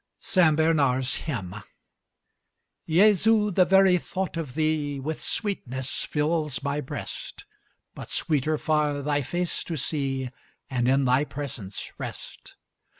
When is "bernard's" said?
0.57-1.17